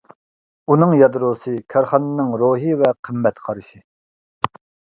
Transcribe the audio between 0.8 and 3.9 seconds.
يادروسى كارخانىنىڭ روھى ۋە قىممەت قارىشى.